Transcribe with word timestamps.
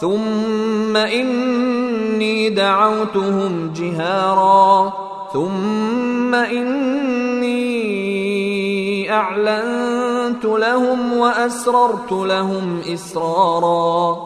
ثم 0.00 0.96
إني 0.96 2.50
دعوتهم 2.50 3.72
جهارا. 3.76 4.92
ثم 5.32 6.34
إني 6.34 7.64
أعلنت 9.12 10.44
لهم 10.44 11.12
وأسررت 11.12 12.12
لهم 12.12 12.80
إسرارا. 12.94 14.16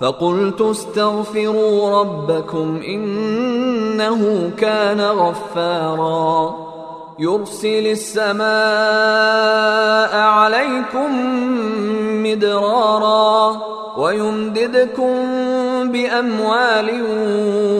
فقلت 0.00 0.60
استغفروا 0.60 2.00
ربكم 2.00 2.80
إنه 2.88 4.50
كان 4.58 5.00
غفارا. 5.00 6.69
يرسل 7.20 7.86
السماء 7.86 8.46
عليكم 10.16 11.10
مدرارا 12.22 13.60
ويمددكم 13.96 15.14
بأموال 15.92 17.04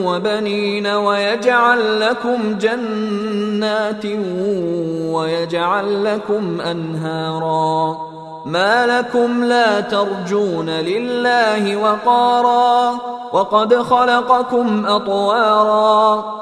وبنين 0.05 0.87
ويجعل 0.87 1.99
لكم 1.99 2.57
جنات 2.57 4.05
ويجعل 5.13 6.05
لكم 6.05 6.61
أنهارا 6.61 7.97
ما 8.45 8.85
لكم 8.85 9.43
لا 9.43 9.79
ترجون 9.79 10.69
لله 10.69 11.75
وقارا 11.75 12.99
وقد 13.33 13.75
خلقكم 13.75 14.85
أطوارا 14.85 16.41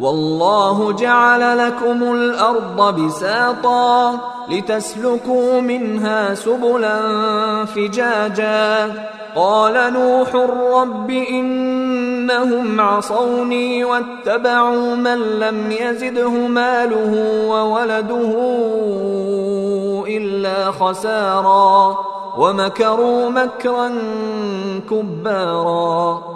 والله 0.00 0.92
جعل 0.92 1.58
لكم 1.58 2.12
الأرض 2.12 3.00
بساطا 3.00 4.18
لتسلكوا 4.50 5.60
منها 5.60 6.34
سبلا 6.34 7.00
فجاجا. 7.64 8.92
قال 9.36 9.92
نوح 9.92 10.34
رب 10.74 11.10
إنهم 11.10 12.80
عصوني 12.80 13.84
واتبعوا 13.84 14.96
من 14.96 15.18
لم 15.18 15.72
يزده 15.80 16.30
ماله 16.30 17.44
وولده 17.48 18.34
إلا 20.08 20.70
خسارا. 20.70 21.96
ومكروا 22.38 23.30
مكرا 23.30 23.92
كبارا. 24.90 26.35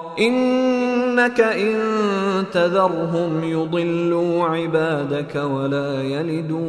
إنك 0.19 1.39
إن 1.39 1.75
تذرهم 2.53 3.43
يضلوا 3.43 4.45
عبادك 4.45 5.35
ولا 5.35 6.03
يلدوا 6.03 6.61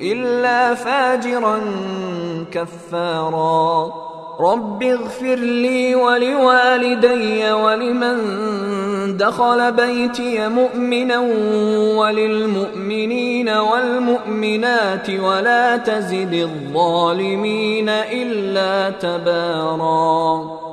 إلا 0.00 0.74
فاجرا 0.74 1.60
كفارا. 2.52 3.92
رب 4.40 4.82
اغفر 4.82 5.34
لي 5.34 5.94
ولوالدي 5.94 7.52
ولمن 7.52 8.16
دخل 9.16 9.72
بيتي 9.72 10.48
مؤمنا 10.48 11.18
وللمؤمنين 11.98 13.48
والمؤمنات 13.48 15.10
ولا 15.10 15.76
تزد 15.76 16.34
الظالمين 16.34 17.88
إلا 17.88 18.90
تبارا. 18.90 20.67